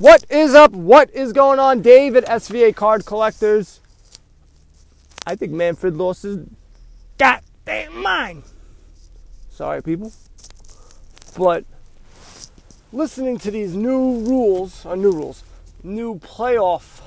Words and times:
What 0.00 0.24
is 0.30 0.54
up? 0.54 0.72
What 0.72 1.10
is 1.10 1.34
going 1.34 1.58
on? 1.58 1.82
Dave 1.82 2.16
at 2.16 2.24
SVA 2.24 2.74
Card 2.74 3.04
Collectors. 3.04 3.80
I 5.26 5.34
think 5.34 5.52
Manfred 5.52 5.94
lost 5.94 6.22
his 6.22 6.38
goddamn 7.18 8.00
mind. 8.00 8.44
Sorry, 9.50 9.82
people. 9.82 10.10
But 11.36 11.66
listening 12.94 13.36
to 13.40 13.50
these 13.50 13.76
new 13.76 14.20
rules, 14.20 14.86
or 14.86 14.96
new 14.96 15.12
rules, 15.12 15.44
new 15.82 16.18
playoff 16.20 17.02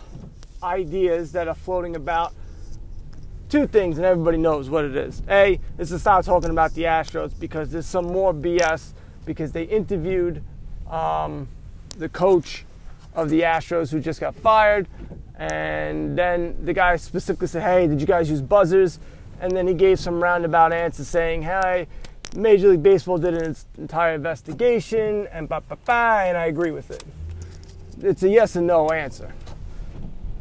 ideas 0.61 1.31
that 1.31 1.47
are 1.47 1.55
floating 1.55 1.95
about, 1.95 2.31
two 3.49 3.65
things, 3.65 3.97
and 3.97 4.05
everybody 4.05 4.37
knows 4.37 4.69
what 4.69 4.85
it 4.85 4.95
is. 4.95 5.23
A 5.29 5.59
is 5.79 5.89
to 5.89 5.97
stop 5.97 6.25
talking 6.25 6.51
about 6.51 6.75
the 6.75 6.83
Astros 6.83 7.31
because 7.39 7.71
there's 7.71 7.87
some 7.87 8.05
more 8.05 8.35
BS 8.35 8.93
because 9.25 9.51
they 9.51 9.63
interviewed 9.63 10.43
um, 10.87 11.47
the 11.97 12.07
coach 12.07 12.65
of 13.15 13.29
the 13.29 13.41
Astros 13.41 13.91
who 13.91 13.99
just 13.99 14.19
got 14.19 14.35
fired. 14.35 14.87
And 15.35 16.17
then 16.17 16.55
the 16.63 16.73
guy 16.73 16.95
specifically 16.95 17.47
said, 17.47 17.63
Hey, 17.63 17.87
did 17.87 17.99
you 17.99 18.07
guys 18.07 18.29
use 18.29 18.41
buzzers? 18.41 18.99
And 19.41 19.51
then 19.51 19.67
he 19.67 19.73
gave 19.73 19.99
some 19.99 20.21
roundabout 20.21 20.71
answer 20.71 21.03
saying, 21.03 21.41
Hey, 21.41 21.87
Major 22.35 22.69
League 22.69 22.83
Baseball 22.83 23.17
did 23.17 23.35
an 23.35 23.55
entire 23.77 24.15
investigation, 24.15 25.27
and 25.31 25.47
ba 25.47 25.61
ba 25.67 25.77
ba, 25.85 26.23
and 26.25 26.37
I 26.37 26.45
agree 26.45 26.71
with 26.71 26.89
it. 26.89 27.03
It's 28.01 28.23
a 28.23 28.29
yes 28.29 28.55
and 28.55 28.65
no 28.65 28.89
answer. 28.89 29.33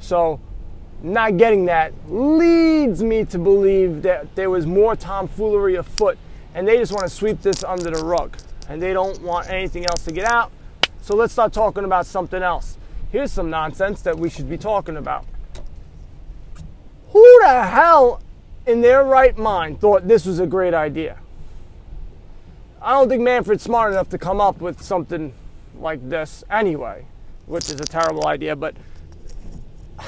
So, 0.01 0.41
not 1.03 1.37
getting 1.37 1.67
that 1.67 1.93
leads 2.09 3.03
me 3.03 3.25
to 3.27 3.39
believe 3.39 4.03
that 4.03 4.35
there 4.35 4.49
was 4.49 4.67
more 4.67 4.97
tomfoolery 4.97 5.77
afoot, 5.77 6.17
and 6.55 6.67
they 6.67 6.79
just 6.79 6.93
want 6.93 7.05
to 7.05 7.11
sweep 7.11 7.43
this 7.43 7.63
under 7.63 7.91
the 7.91 8.03
rug, 8.03 8.37
and 8.69 8.81
they 8.81 8.93
don't 8.93 9.21
want 9.23 9.51
anything 9.51 9.85
else 9.87 10.05
to 10.05 10.13
get 10.13 10.25
out. 10.25 10.51
So 11.03 11.17
let's 11.17 11.33
start 11.33 11.53
talking 11.53 11.83
about 11.83 12.07
something 12.07 12.45
else. 12.45 12.79
Here's 13.11 13.33
some 13.33 13.51
nonsense 13.51 14.03
that 14.03 14.17
we 14.17 14.31
should 14.31 14.49
be 14.49 14.57
talking 14.57 14.97
about. 14.97 15.27
Who 17.09 17.41
the 17.43 17.65
hell 17.65 18.23
in 18.67 18.83
their 18.83 19.03
right 19.03 19.37
mind 19.37 19.81
thought 19.81 20.07
this 20.07 20.25
was 20.25 20.39
a 20.39 20.47
great 20.47 20.75
idea? 20.75 21.19
I 22.81 22.93
don't 22.93 23.09
think 23.09 23.21
Manfred's 23.21 23.65
smart 23.65 23.93
enough 23.93 24.11
to 24.11 24.19
come 24.19 24.41
up 24.41 24.61
with 24.61 24.81
something 24.81 25.35
like 25.77 26.09
this 26.09 26.45
anyway, 26.49 27.05
which 27.47 27.65
is 27.65 27.81
a 27.81 27.85
terrible 27.85 28.29
idea, 28.29 28.55
but 28.55 28.77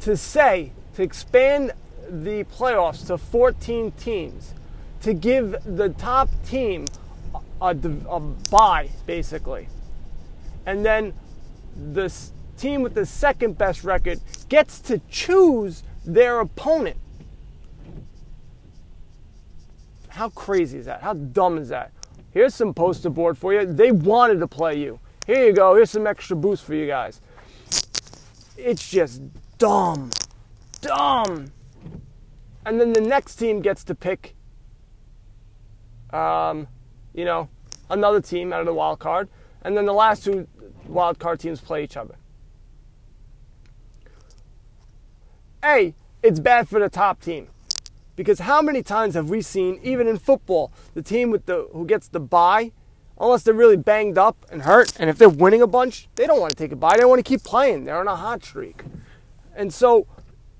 to 0.00 0.16
say, 0.16 0.72
to 0.94 1.02
expand 1.02 1.72
the 2.08 2.44
playoffs 2.44 3.06
to 3.08 3.18
14 3.18 3.92
teams, 3.92 4.54
to 5.02 5.12
give 5.12 5.56
the 5.66 5.90
top 5.90 6.30
team 6.46 6.86
a, 7.62 7.70
a 8.08 8.20
bye, 8.50 8.90
basically, 9.06 9.68
and 10.66 10.84
then 10.84 11.14
the 11.74 12.12
team 12.56 12.82
with 12.82 12.94
the 12.94 13.06
second 13.06 13.56
best 13.56 13.84
record 13.84 14.20
gets 14.48 14.78
to 14.80 15.00
choose 15.08 15.82
their 16.04 16.40
opponent. 16.40 16.96
How 20.08 20.28
crazy 20.28 20.78
is 20.78 20.84
that? 20.84 21.00
How 21.00 21.14
dumb 21.14 21.56
is 21.56 21.70
that? 21.70 21.90
Here's 22.32 22.54
some 22.54 22.74
poster 22.74 23.10
board 23.10 23.38
for 23.38 23.54
you. 23.54 23.66
They 23.66 23.92
wanted 23.92 24.40
to 24.40 24.46
play 24.46 24.78
you. 24.78 25.00
Here 25.26 25.46
you 25.46 25.52
go. 25.52 25.74
Here's 25.74 25.90
some 25.90 26.06
extra 26.06 26.36
boost 26.36 26.64
for 26.64 26.74
you 26.74 26.86
guys. 26.86 27.20
It's 28.56 28.88
just 28.88 29.22
dumb. 29.58 30.10
Dumb. 30.80 31.52
And 32.64 32.80
then 32.80 32.92
the 32.92 33.00
next 33.00 33.36
team 33.36 33.60
gets 33.60 33.84
to 33.84 33.94
pick, 33.94 34.34
um, 36.12 36.68
you 37.14 37.24
know, 37.24 37.48
another 37.90 38.20
team 38.20 38.52
out 38.52 38.60
of 38.60 38.66
the 38.66 38.74
wild 38.74 38.98
card. 38.98 39.28
And 39.62 39.76
then 39.76 39.86
the 39.86 39.92
last 39.92 40.24
two 40.24 40.46
wild 40.86 41.18
card 41.18 41.40
teams 41.40 41.60
play 41.60 41.84
each 41.84 41.96
other. 41.96 42.16
A, 45.64 45.94
it's 46.22 46.40
bad 46.40 46.68
for 46.68 46.80
the 46.80 46.88
top 46.88 47.20
team. 47.20 47.48
Because 48.16 48.40
how 48.40 48.60
many 48.60 48.82
times 48.82 49.14
have 49.14 49.30
we 49.30 49.40
seen, 49.40 49.80
even 49.82 50.06
in 50.06 50.18
football, 50.18 50.72
the 50.94 51.02
team 51.02 51.30
with 51.30 51.46
the 51.46 51.68
who 51.72 51.86
gets 51.86 52.08
the 52.08 52.20
bye, 52.20 52.72
unless 53.18 53.42
they're 53.42 53.54
really 53.54 53.76
banged 53.76 54.18
up 54.18 54.44
and 54.50 54.62
hurt, 54.62 54.92
and 55.00 55.08
if 55.08 55.16
they're 55.16 55.28
winning 55.28 55.62
a 55.62 55.66
bunch, 55.66 56.08
they 56.16 56.26
don't 56.26 56.40
want 56.40 56.50
to 56.50 56.56
take 56.56 56.72
a 56.72 56.76
bye. 56.76 56.96
They 56.96 57.04
want 57.04 57.20
to 57.20 57.28
keep 57.28 57.42
playing. 57.42 57.84
They're 57.84 57.98
on 57.98 58.08
a 58.08 58.16
hot 58.16 58.44
streak. 58.44 58.82
And 59.54 59.72
so 59.72 60.06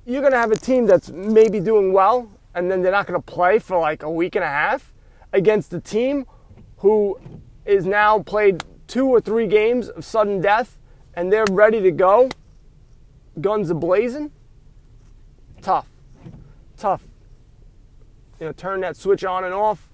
you're 0.06 0.20
going 0.20 0.32
to 0.32 0.38
have 0.38 0.52
a 0.52 0.56
team 0.56 0.86
that's 0.86 1.10
maybe 1.10 1.60
doing 1.60 1.92
well, 1.92 2.30
and 2.54 2.70
then 2.70 2.82
they're 2.82 2.92
not 2.92 3.06
going 3.06 3.20
to 3.20 3.24
play 3.24 3.58
for 3.58 3.78
like 3.78 4.02
a 4.02 4.10
week 4.10 4.34
and 4.34 4.44
a 4.44 4.48
half 4.48 4.92
against 5.32 5.70
the 5.70 5.80
team 5.80 6.26
who 6.82 7.18
is 7.66 7.84
now 7.84 8.20
played 8.20 8.62
two 8.86 9.08
or 9.08 9.20
three 9.20 9.48
games 9.48 9.88
of 9.88 10.04
sudden 10.04 10.40
death 10.40 10.78
and 11.14 11.32
they're 11.32 11.46
ready 11.50 11.80
to 11.80 11.90
go, 11.90 12.30
guns 13.40 13.70
a 13.70 13.74
blazing. 13.74 14.30
Tough. 15.60 15.88
Tough 16.76 17.02
you 18.42 18.48
know, 18.48 18.52
turn 18.52 18.80
that 18.80 18.96
switch 18.96 19.22
on 19.22 19.44
and 19.44 19.54
off. 19.54 19.88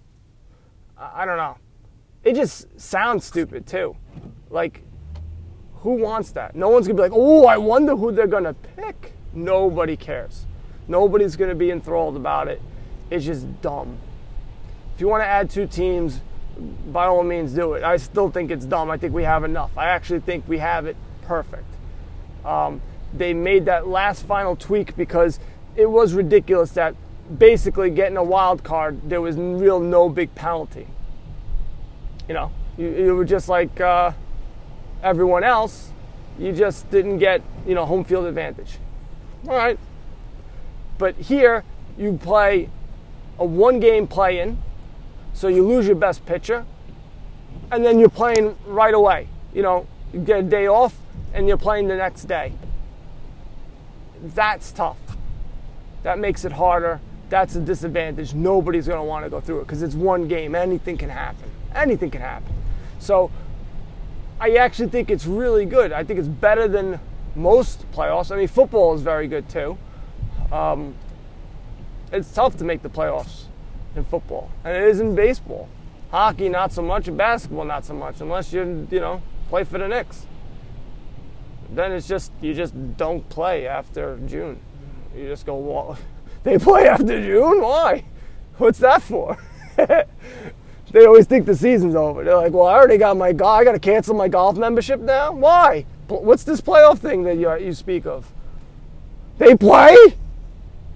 I, 0.97 1.23
I 1.23 1.25
don't 1.27 1.37
know. 1.37 1.59
It 2.25 2.35
just 2.35 2.81
sounds 2.81 3.27
stupid 3.27 3.67
too. 3.67 3.95
Like, 4.49 4.83
who 5.81 5.93
wants 5.93 6.31
that? 6.33 6.57
No 6.57 6.71
one's 6.71 6.87
gonna 6.87 6.97
be 6.97 7.03
like, 7.03 7.13
oh, 7.15 7.45
I 7.45 7.59
wonder 7.59 7.95
who 7.95 8.11
they're 8.11 8.27
gonna 8.27 8.55
pick. 8.55 9.13
Nobody 9.35 9.99
cares. 9.99 10.47
Nobody's 10.89 11.37
gonna 11.37 11.55
be 11.55 11.71
enthralled 11.71 12.17
about 12.17 12.49
it. 12.49 12.63
It's 13.11 13.27
just 13.27 13.61
dumb. 13.61 13.99
If 14.95 15.03
you 15.03 15.09
want 15.09 15.25
to 15.25 15.27
add 15.27 15.51
two 15.51 15.67
teams, 15.67 16.23
by 16.93 17.07
all 17.07 17.23
means 17.23 17.53
do 17.53 17.75
it. 17.75 17.85
I 17.85 17.97
still 17.97 18.31
think 18.31 18.51
it's 18.51 18.65
dumb. 18.65 18.91
I 18.91 18.97
think 18.97 19.15
we 19.15 19.25
have 19.25 19.45
enough. 19.45 19.71
I 19.77 19.87
actually 19.87 20.21
think 20.21 20.47
we 20.49 20.59
have 20.59 20.87
it 20.87 20.97
perfect. 21.23 21.67
Um, 22.45 22.81
they 23.15 23.33
made 23.35 23.67
that 23.67 23.87
last 23.87 24.27
final 24.27 24.57
tweak 24.57 24.97
because 24.97 25.39
it 25.77 25.87
was 25.87 26.15
ridiculous 26.15 26.73
that 26.73 26.95
basically 27.37 27.91
getting 27.91 28.17
a 28.17 28.25
wild 28.25 28.65
card, 28.65 29.09
there 29.09 29.21
was 29.21 29.37
real 29.37 29.81
no 29.81 30.09
big 30.09 30.35
penalty. 30.35 30.87
You 32.27 32.35
know, 32.35 32.53
you, 32.77 32.89
you 32.89 33.17
were 33.17 33.25
just 33.25 33.49
like 33.49 33.81
uh, 33.81 34.13
everyone 35.03 35.45
else. 35.45 35.93
You 36.39 36.53
just 36.53 36.91
didn't 36.91 37.19
get 37.19 37.43
you 37.67 37.75
know 37.75 37.85
home 37.87 38.05
field 38.05 38.27
advantage. 38.27 38.79
All 39.47 39.57
right, 39.57 39.79
but 40.99 41.17
here 41.17 41.65
you 41.97 42.19
play 42.21 42.69
a 43.39 43.45
one 43.45 43.81
game 43.81 44.07
play 44.07 44.41
in, 44.41 44.63
so 45.33 45.49
you 45.49 45.67
lose 45.67 45.87
your 45.87 45.97
best 45.97 46.25
pitcher, 46.27 46.65
and 47.71 47.85
then 47.85 47.99
you're 47.99 48.09
playing 48.09 48.57
right 48.67 48.95
away. 48.95 49.29
You 49.55 49.63
know, 49.63 49.87
you 50.13 50.21
get 50.21 50.41
a 50.41 50.43
day 50.43 50.67
off 50.67 50.97
and 51.35 51.47
you're 51.47 51.59
playing 51.59 51.89
the 51.89 51.97
next 51.97 52.25
day. 52.25 52.53
That's 54.23 54.73
tough. 54.73 54.99
That 56.03 56.19
makes 56.19 56.45
it 56.45 56.53
harder 56.53 57.01
that's 57.29 57.57
a 57.57 57.61
disadvantage. 57.61 58.35
Nobody's 58.35 58.87
going 58.87 58.99
to 58.99 59.05
want 59.05 59.25
to 59.25 59.31
go 59.31 59.41
through 59.41 59.61
it 59.61 59.65
because 59.65 59.83
it's 59.83 59.95
one 59.95 60.29
game. 60.29 60.55
Anything 60.55 60.97
can 60.97 61.11
happen. 61.11 61.51
Anything 61.75 62.11
can 62.11 62.21
happen. 62.21 62.53
So 62.99 63.31
I 64.41 64.55
actually 64.57 64.89
think 64.89 65.11
it's 65.11 65.27
really 65.27 65.67
good. 65.67 65.93
I 65.93 66.05
think 66.05 66.19
it's 66.19 66.29
better 66.29 66.67
than 66.69 67.01
most 67.35 67.91
playoffs. 67.93 68.33
I 68.33 68.37
mean, 68.37 68.49
football 68.49 68.95
is 68.95 69.03
very 69.03 69.29
good 69.29 69.49
too. 69.49 69.77
Um, 70.51 70.95
it's 72.11 72.33
tough 72.33 72.57
to 72.59 72.65
make 72.65 72.83
the 72.83 72.89
playoffs 72.89 73.45
in 73.99 74.05
football, 74.05 74.51
and 74.65 74.77
it 74.77 74.85
is 74.85 75.01
in 75.01 75.15
baseball. 75.15 75.69
Hockey, 76.11 76.49
not 76.49 76.73
so 76.73 76.81
much, 76.81 77.15
basketball, 77.15 77.67
not 77.67 77.85
so 77.85 77.95
much, 77.95 78.21
unless 78.21 78.53
you 78.53 78.89
you 78.91 79.01
know 79.01 79.23
play 79.51 79.65
for 79.65 79.79
the 79.79 79.89
Knicks. 79.89 80.27
Then 81.71 81.93
it's 81.93 82.09
just 82.09 82.33
you 82.41 82.55
just 82.55 82.97
don't 82.97 83.29
play 83.29 83.67
after 83.67 84.19
June. 84.27 84.61
You 85.15 85.29
just 85.29 85.45
go 85.45 85.57
walk 85.57 85.99
they 86.45 86.59
play 86.59 86.89
after 86.89 87.21
June? 87.21 87.61
Why? 87.61 88.05
What's 88.57 88.79
that 88.79 89.03
for? 89.03 89.37
they 89.77 91.07
always 91.07 91.27
think 91.27 91.47
the 91.47 91.55
season's 91.55 91.95
over. 91.95 92.25
They're 92.25 92.37
like, 92.37 92.53
well, 92.53 92.67
I 92.67 92.75
already 92.75 92.99
got 92.99 93.17
my 93.17 93.33
golf. 93.33 93.61
I 93.61 93.65
got 93.65 93.73
to 93.73 93.79
cancel 93.79 94.15
my 94.15 94.29
golf 94.29 94.57
membership 94.57 95.01
now. 95.01 95.33
Why? 95.33 95.85
What's 96.09 96.45
this 96.45 96.61
playoff 96.61 96.99
thing 96.99 97.23
that 97.25 97.37
you, 97.37 97.55
you 97.59 97.75
speak 97.75 98.07
of? 98.07 98.33
They 99.37 99.55
play? 99.55 99.97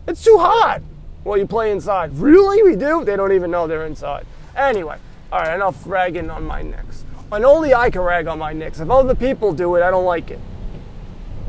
It's 0.08 0.24
too 0.24 0.38
hot. 0.38 0.82
Well, 1.24 1.38
you 1.38 1.46
play 1.46 1.70
inside. 1.70 2.16
Really? 2.16 2.62
We 2.62 2.76
do? 2.76 3.04
They 3.04 3.16
don't 3.16 3.32
even 3.32 3.50
know 3.50 3.66
they're 3.66 3.86
inside. 3.86 4.26
Anyway, 4.56 4.98
all 5.30 5.40
right, 5.40 5.54
enough 5.54 5.86
ragging 5.86 6.30
on 6.30 6.44
my 6.44 6.62
Knicks. 6.62 7.04
And 7.30 7.44
only 7.44 7.72
I 7.72 7.90
can 7.90 8.02
rag 8.02 8.26
on 8.26 8.38
my 8.38 8.52
Knicks. 8.52 8.80
If 8.80 8.90
other 8.90 9.14
people 9.14 9.52
do 9.52 9.76
it, 9.76 9.82
I 9.82 9.90
don't 9.90 10.04
like 10.04 10.30
it. 10.30 10.40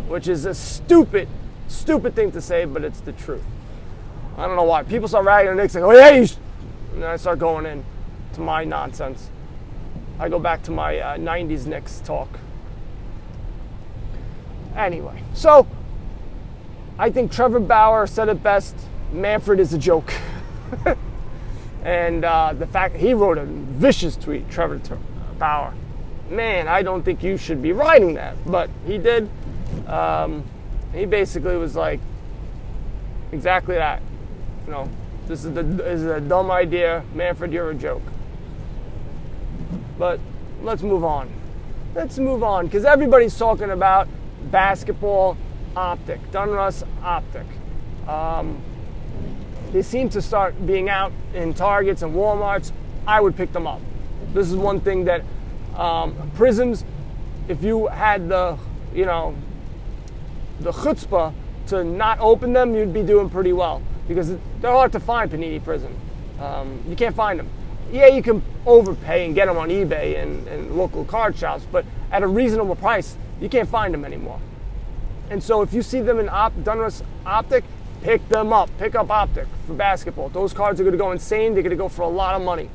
Which 0.08 0.28
is 0.28 0.46
a 0.46 0.54
stupid, 0.54 1.28
stupid 1.68 2.16
thing 2.16 2.32
to 2.32 2.42
say, 2.42 2.66
but 2.66 2.84
it's 2.84 3.02
the 3.02 3.12
truth. 3.12 3.44
I 4.38 4.46
don't 4.46 4.56
know 4.56 4.64
why. 4.64 4.84
People 4.84 5.08
start 5.08 5.26
ragging 5.26 5.56
the 5.56 5.62
Knicks, 5.62 5.76
like, 5.76 5.84
oh 5.84 5.92
yeah, 5.92 6.10
and 6.94 7.02
then 7.02 7.10
I 7.10 7.18
start 7.18 7.40
going 7.40 7.66
in 7.66 7.84
to 8.34 8.42
my 8.42 8.64
nonsense. 8.64 9.30
I 10.20 10.30
go 10.30 10.40
back 10.40 10.64
to 10.64 10.72
my 10.72 11.00
uh, 11.00 11.18
90s 11.18 11.66
Knicks 11.66 12.00
talk. 12.06 12.30
Anyway, 14.76 15.22
so 15.34 15.68
I 16.98 17.10
think 17.10 17.32
Trevor 17.32 17.60
Bauer 17.60 18.08
said 18.08 18.30
it 18.30 18.42
best 18.42 18.76
Manfred 19.14 19.60
is 19.60 19.74
a 19.74 19.78
joke. 19.78 20.12
and 21.84 22.26
uh, 22.26 22.54
the 22.54 22.68
fact 22.68 22.96
he 22.96 23.14
wrote 23.14 23.38
a 23.38 23.46
vicious 23.46 24.16
tweet, 24.16 24.50
Trevor 24.50 24.82
Bauer. 25.38 25.74
man, 26.30 26.68
I 26.68 26.82
don't 26.82 27.04
think 27.04 27.24
you 27.24 27.38
should 27.38 27.62
be 27.62 27.72
writing 27.72 28.16
that. 28.16 28.36
But 28.46 28.70
he 28.86 28.98
did. 28.98 29.30
Um, 29.88 30.44
he 30.94 31.06
basically 31.06 31.58
was 31.58 31.76
like, 31.76 32.00
exactly 33.32 33.76
that. 33.76 34.02
You 34.66 34.72
know, 34.72 34.90
this 35.28 35.46
is 35.46 35.54
the 35.54 35.64
this 35.64 36.00
is 36.00 36.06
a 36.06 36.22
dumb 36.22 36.50
idea, 36.50 37.04
Manfred. 37.14 37.52
You're 37.52 37.72
a 37.72 37.76
joke. 37.76 38.04
But 39.98 40.20
let's 40.62 40.82
move 40.82 41.04
on. 41.04 41.30
Let's 41.94 42.18
move 42.18 42.44
on 42.44 42.66
because 42.66 42.86
everybody's 42.86 43.38
talking 43.38 43.70
about 43.70 44.08
basketball 44.50 45.38
optic, 45.76 46.20
Donruss 46.32 46.84
optic. 47.04 47.46
Um, 48.08 48.62
they 49.74 49.82
seem 49.82 50.08
to 50.10 50.22
start 50.22 50.66
being 50.66 50.88
out 50.88 51.12
in 51.34 51.54
Targets 51.54 52.04
and 52.04 52.16
Walmarts. 52.16 52.72
I 53.08 53.20
would 53.20 53.36
pick 53.36 53.52
them 53.52 53.66
up. 53.66 53.82
This 54.32 54.50
is 54.50 54.56
one 54.56 54.80
thing 54.80 55.06
that 55.06 55.22
um, 55.76 56.14
Prizms, 56.38 56.86
if 57.48 57.64
you 57.64 57.88
had 57.88 58.30
the, 58.30 58.58
you 58.94 59.06
know, 59.06 59.36
the 60.60 60.72
chutzpah 60.72 61.34
to 61.68 61.84
not 61.84 62.20
open 62.20 62.54
them, 62.54 62.76
you'd 62.76 62.94
be 62.94 63.02
doing 63.02 63.30
pretty 63.32 63.52
well 63.52 63.82
because 64.08 64.30
they're 64.62 64.72
hard 64.72 64.92
to 64.92 65.00
find 65.00 65.32
Panini 65.32 65.60
Prizm. 65.60 65.92
Um, 66.40 66.84
you 66.88 66.96
can't 66.96 67.16
find 67.16 67.40
them. 67.40 67.50
Yeah, 67.92 68.08
you 68.08 68.22
can 68.22 68.44
overpay 68.68 69.26
and 69.26 69.34
get 69.34 69.48
them 69.48 69.58
on 69.58 69.70
eBay 69.70 70.22
and, 70.22 70.48
and 70.48 70.78
local 70.78 71.04
card 71.04 71.36
shops, 71.36 71.66
but 71.72 71.84
at 72.12 72.22
a 72.22 72.28
reasonable 72.28 72.76
price, 72.76 73.18
you 73.42 73.50
can't 73.50 73.68
find 73.68 73.94
them 73.94 74.06
anymore. 74.06 74.40
And 75.32 75.42
so 75.42 75.64
if 75.64 75.74
you 75.74 75.82
see 75.82 76.02
them 76.02 76.20
in 76.20 76.30
op- 76.30 76.54
Donruss 76.64 77.02
Optic, 77.26 77.64
pick 78.04 78.28
them 78.30 78.54
up. 78.54 78.70
Pick 78.78 78.96
up 78.96 79.10
Optic 79.10 79.48
for 79.66 79.74
basketball. 79.74 80.30
Those 80.30 80.54
cards 80.54 80.80
are 80.80 80.84
going 80.84 80.92
to 80.92 80.98
go 80.98 81.12
insane. 81.12 81.54
They're 81.54 81.64
going 81.64 81.72
to 81.72 81.78
go 81.78 81.90
for 81.90 82.04
a 82.04 82.08
lot 82.08 82.36
of 82.36 82.42
money. 82.42 82.70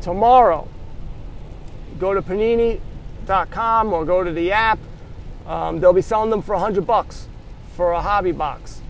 Tomorrow, 0.00 0.68
go 1.98 2.14
to 2.14 2.22
panini.com 2.22 3.92
or 3.92 4.04
go 4.04 4.24
to 4.24 4.32
the 4.32 4.52
app. 4.52 4.78
Um, 5.46 5.80
they'll 5.80 5.92
be 5.92 6.02
selling 6.02 6.30
them 6.30 6.42
for 6.42 6.54
100 6.54 6.86
bucks 6.86 7.26
for 7.74 7.92
a 7.92 8.00
hobby 8.00 8.32
box. 8.32 8.80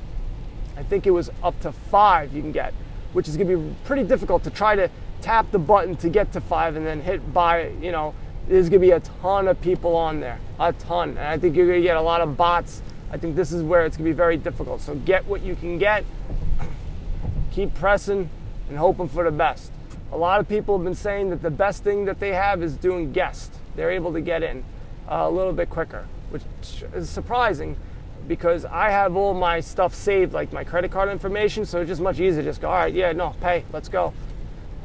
I 0.76 0.82
think 0.82 1.06
it 1.06 1.10
was 1.10 1.30
up 1.42 1.58
to 1.60 1.72
five 1.72 2.32
you 2.32 2.42
can 2.42 2.52
get, 2.52 2.74
which 3.12 3.28
is 3.28 3.36
going 3.36 3.48
to 3.48 3.56
be 3.56 3.74
pretty 3.84 4.04
difficult 4.04 4.44
to 4.44 4.50
try 4.50 4.76
to 4.76 4.90
tap 5.22 5.50
the 5.52 5.58
button 5.58 5.96
to 5.96 6.08
get 6.08 6.32
to 6.32 6.40
five 6.40 6.76
and 6.76 6.86
then 6.86 7.00
hit 7.00 7.32
buy. 7.32 7.68
You 7.80 7.92
know, 7.92 8.14
there's 8.48 8.68
going 8.68 8.80
to 8.80 8.86
be 8.86 8.90
a 8.90 9.00
ton 9.00 9.48
of 9.48 9.60
people 9.60 9.96
on 9.96 10.20
there, 10.20 10.38
a 10.58 10.72
ton. 10.74 11.10
And 11.10 11.20
I 11.20 11.38
think 11.38 11.56
you're 11.56 11.66
going 11.66 11.80
to 11.80 11.86
get 11.86 11.96
a 11.96 12.02
lot 12.02 12.20
of 12.20 12.36
bots. 12.36 12.82
I 13.12 13.18
think 13.18 13.36
this 13.36 13.52
is 13.52 13.62
where 13.62 13.84
it's 13.84 13.96
going 13.96 14.06
to 14.06 14.10
be 14.10 14.16
very 14.16 14.38
difficult. 14.38 14.80
So 14.80 14.94
get 14.94 15.26
what 15.26 15.42
you 15.42 15.54
can 15.54 15.78
get, 15.78 16.04
keep 17.52 17.74
pressing, 17.74 18.30
and 18.70 18.78
hoping 18.78 19.08
for 19.08 19.22
the 19.22 19.30
best. 19.30 19.70
A 20.12 20.16
lot 20.16 20.40
of 20.40 20.48
people 20.48 20.76
have 20.78 20.84
been 20.84 20.94
saying 20.94 21.28
that 21.30 21.42
the 21.42 21.50
best 21.50 21.84
thing 21.84 22.06
that 22.06 22.20
they 22.20 22.32
have 22.32 22.62
is 22.62 22.74
doing 22.74 23.12
guest. 23.12 23.52
They're 23.76 23.90
able 23.90 24.14
to 24.14 24.20
get 24.22 24.42
in 24.42 24.64
uh, 25.10 25.26
a 25.28 25.30
little 25.30 25.52
bit 25.52 25.68
quicker, 25.68 26.06
which 26.30 26.42
is 26.94 27.10
surprising 27.10 27.76
because 28.28 28.64
I 28.64 28.90
have 28.90 29.16
all 29.16 29.34
my 29.34 29.60
stuff 29.60 29.94
saved, 29.94 30.32
like 30.32 30.52
my 30.52 30.64
credit 30.64 30.90
card 30.90 31.10
information, 31.10 31.66
so 31.66 31.80
it's 31.80 31.88
just 31.88 32.00
much 32.00 32.18
easier 32.18 32.42
to 32.42 32.48
just 32.48 32.60
go, 32.60 32.68
all 32.68 32.76
right, 32.76 32.94
yeah, 32.94 33.12
no, 33.12 33.34
pay, 33.40 33.64
let's 33.72 33.88
go. 33.88 34.14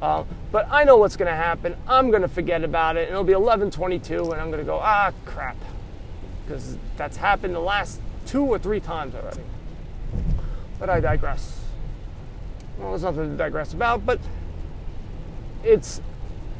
Uh, 0.01 0.23
but 0.51 0.67
I 0.69 0.83
know 0.83 0.97
what's 0.97 1.15
going 1.15 1.31
to 1.31 1.35
happen. 1.35 1.75
I'm 1.87 2.09
going 2.09 2.21
to 2.23 2.27
forget 2.27 2.63
about 2.63 2.97
it, 2.97 3.07
and 3.07 3.11
it'll 3.11 3.23
be 3.23 3.33
11:22, 3.33 4.31
and 4.31 4.41
I'm 4.41 4.51
going 4.51 4.59
to 4.59 4.65
go, 4.65 4.79
ah, 4.81 5.11
crap, 5.25 5.57
because 6.45 6.77
that's 6.97 7.17
happened 7.17 7.55
the 7.55 7.59
last 7.59 7.99
two 8.27 8.43
or 8.45 8.59
three 8.59 8.79
times 8.79 9.15
already. 9.15 9.41
But 10.79 10.89
I 10.89 10.99
digress. 10.99 11.59
Well, 12.77 12.89
there's 12.89 13.01
nothing 13.01 13.31
to 13.31 13.37
digress 13.37 13.73
about, 13.73 14.05
but 14.05 14.19
it's 15.63 16.01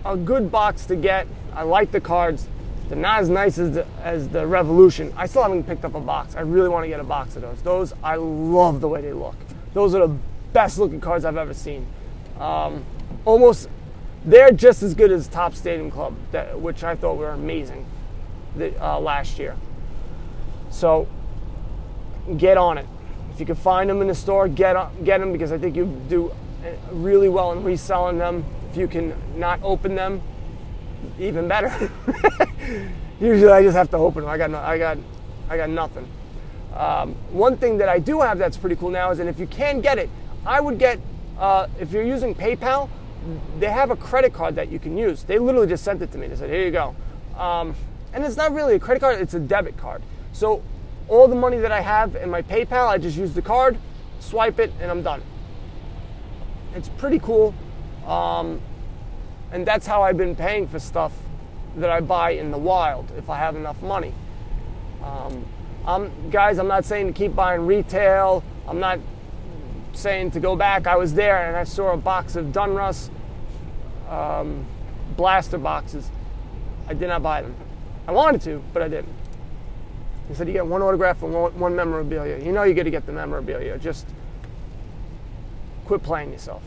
a 0.03 0.17
good 0.17 0.51
box 0.51 0.85
to 0.87 0.95
get. 0.95 1.27
I 1.53 1.63
like 1.63 1.91
the 1.91 2.01
cards. 2.01 2.47
They're 2.87 2.97
not 2.97 3.19
as 3.19 3.29
nice 3.29 3.57
as 3.57 3.73
the, 3.73 3.85
as 4.01 4.29
the 4.29 4.47
Revolution. 4.47 5.13
I 5.17 5.27
still 5.27 5.43
haven't 5.43 5.65
picked 5.65 5.83
up 5.85 5.93
a 5.93 5.99
box. 5.99 6.35
I 6.35 6.41
really 6.41 6.69
want 6.69 6.85
to 6.85 6.87
get 6.87 6.99
a 6.99 7.03
box 7.03 7.35
of 7.35 7.41
those. 7.41 7.61
Those, 7.61 7.93
I 8.01 8.15
love 8.15 8.81
the 8.81 8.87
way 8.87 9.01
they 9.01 9.13
look. 9.13 9.35
Those 9.73 9.93
are 9.93 10.07
the 10.07 10.15
best 10.53 10.79
looking 10.79 11.01
cards 11.01 11.25
I've 11.25 11.37
ever 11.37 11.53
seen. 11.53 11.85
Um, 12.39 12.85
almost, 13.25 13.69
they're 14.25 14.51
just 14.51 14.81
as 14.83 14.93
good 14.93 15.11
as 15.11 15.27
Topps 15.27 15.57
Stadium 15.57 15.91
Club, 15.91 16.15
that, 16.31 16.59
which 16.59 16.83
I 16.83 16.95
thought 16.95 17.17
were 17.17 17.31
amazing 17.31 17.85
the, 18.55 18.73
uh, 18.83 18.99
last 18.99 19.37
year. 19.37 19.55
So, 20.69 21.07
get 22.35 22.57
on 22.57 22.77
it. 22.77 22.85
If 23.33 23.39
you 23.39 23.45
can 23.45 23.55
find 23.55 23.89
them 23.89 24.01
in 24.01 24.07
the 24.07 24.15
store, 24.15 24.47
get, 24.47 24.75
get 25.03 25.19
them 25.19 25.31
because 25.31 25.51
I 25.51 25.57
think 25.57 25.75
you 25.75 25.85
do 26.09 26.31
really 26.91 27.29
well 27.29 27.51
in 27.51 27.63
reselling 27.63 28.17
them. 28.17 28.43
If 28.71 28.77
you 28.77 28.87
can 28.87 29.13
not 29.37 29.59
open 29.63 29.95
them, 29.95 30.21
even 31.19 31.47
better. 31.47 31.71
Usually 33.19 33.51
I 33.51 33.63
just 33.63 33.77
have 33.77 33.89
to 33.91 33.97
open 33.97 34.23
them. 34.23 34.29
I 34.31 34.37
got 34.37 34.49
no, 34.49 34.57
I 34.57 34.77
got 34.77 34.97
I 35.49 35.57
got 35.57 35.69
nothing. 35.69 36.07
Um, 36.75 37.15
one 37.31 37.57
thing 37.57 37.77
that 37.77 37.89
I 37.89 37.99
do 37.99 38.21
have 38.21 38.37
that's 38.37 38.57
pretty 38.57 38.75
cool 38.75 38.89
now 38.89 39.11
is, 39.11 39.19
and 39.19 39.29
if 39.29 39.39
you 39.39 39.47
can 39.47 39.81
get 39.81 39.97
it, 39.97 40.09
I 40.45 40.59
would 40.59 40.77
get 40.77 40.99
uh, 41.39 41.67
if 41.79 41.91
you're 41.91 42.03
using 42.03 42.35
PayPal, 42.35 42.89
they 43.59 43.69
have 43.69 43.89
a 43.89 43.95
credit 43.95 44.33
card 44.33 44.55
that 44.55 44.71
you 44.71 44.79
can 44.79 44.97
use. 44.97 45.23
They 45.23 45.39
literally 45.39 45.67
just 45.67 45.83
sent 45.83 46.01
it 46.01 46.11
to 46.11 46.17
me. 46.17 46.27
They 46.27 46.35
said, 46.35 46.49
"Here 46.49 46.63
you 46.63 46.71
go," 46.71 46.95
um, 47.37 47.75
and 48.13 48.23
it's 48.23 48.37
not 48.37 48.53
really 48.53 48.75
a 48.75 48.79
credit 48.79 48.99
card; 48.99 49.21
it's 49.21 49.33
a 49.33 49.39
debit 49.39 49.77
card. 49.77 50.01
So 50.33 50.61
all 51.09 51.27
the 51.27 51.35
money 51.35 51.57
that 51.57 51.71
I 51.71 51.81
have 51.81 52.15
in 52.15 52.29
my 52.29 52.41
PayPal, 52.41 52.87
I 52.87 52.97
just 52.97 53.17
use 53.17 53.33
the 53.33 53.41
card, 53.41 53.77
swipe 54.19 54.59
it, 54.59 54.71
and 54.81 54.91
I'm 54.91 55.01
done. 55.01 55.21
It's 56.75 56.89
pretty 56.89 57.19
cool. 57.19 57.53
Um, 58.05 58.61
and 59.51 59.65
that's 59.65 59.87
how 59.87 60.03
I've 60.03 60.17
been 60.17 60.35
paying 60.35 60.67
for 60.67 60.79
stuff 60.79 61.13
that 61.77 61.89
I 61.89 62.01
buy 62.01 62.31
in 62.31 62.51
the 62.51 62.57
wild 62.57 63.11
if 63.17 63.29
I 63.29 63.37
have 63.37 63.55
enough 63.55 63.81
money. 63.81 64.13
Um, 65.03 65.45
I'm, 65.85 66.29
guys, 66.29 66.57
I'm 66.57 66.67
not 66.67 66.83
saying 66.83 67.07
to 67.07 67.13
keep 67.13 67.35
buying 67.35 67.65
retail. 67.65 68.43
I'm 68.67 68.79
not 68.79 68.99
saying 69.93 70.31
to 70.31 70.39
go 70.39 70.55
back. 70.55 70.85
I 70.87 70.97
was 70.97 71.13
there 71.13 71.47
and 71.47 71.55
I 71.55 71.63
saw 71.63 71.93
a 71.93 71.97
box 71.97 72.35
of 72.35 72.47
Donruss 72.47 73.09
um, 74.09 74.65
blaster 75.15 75.57
boxes. 75.57 76.09
I 76.87 76.93
did 76.93 77.07
not 77.07 77.23
buy 77.23 77.41
them. 77.41 77.55
I 78.07 78.11
wanted 78.11 78.41
to, 78.41 78.63
but 78.73 78.81
I 78.81 78.87
didn't. 78.87 79.13
He 80.27 80.33
said 80.35 80.47
you 80.47 80.53
get 80.53 80.65
one 80.65 80.81
autograph 80.81 81.23
and 81.23 81.33
one, 81.33 81.75
memorabilia. 81.75 82.37
You 82.37 82.51
know 82.51 82.63
you 82.63 82.73
got 82.73 82.83
to 82.83 82.91
get 82.91 83.05
the 83.05 83.13
memorabilia. 83.13 83.77
Just 83.77 84.07
quit 85.85 86.03
playing 86.03 86.31
yourself. 86.31 86.63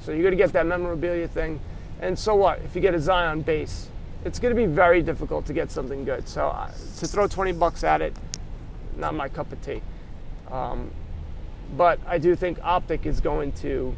So 0.00 0.12
you 0.12 0.22
got 0.22 0.30
to 0.30 0.36
get 0.36 0.52
that 0.52 0.66
memorabilia 0.66 1.26
thing. 1.26 1.60
And 2.00 2.16
so 2.18 2.34
what? 2.36 2.60
If 2.60 2.76
you 2.76 2.80
get 2.80 2.94
a 2.94 3.00
Zion 3.00 3.42
base, 3.42 3.88
it's 4.24 4.38
going 4.38 4.54
to 4.54 4.60
be 4.60 4.66
very 4.66 5.02
difficult 5.02 5.46
to 5.46 5.52
get 5.52 5.70
something 5.70 6.04
good. 6.04 6.28
So 6.28 6.48
uh, 6.48 6.70
to 6.98 7.06
throw 7.06 7.26
20 7.26 7.52
bucks 7.52 7.82
at 7.82 8.00
it, 8.02 8.16
not 8.96 9.14
my 9.14 9.28
cup 9.28 9.50
of 9.50 9.60
tea. 9.62 9.82
Um, 10.50 10.90
but 11.76 11.98
I 12.06 12.18
do 12.18 12.36
think 12.36 12.58
Optic 12.62 13.06
is 13.06 13.20
going 13.20 13.52
to. 13.52 13.96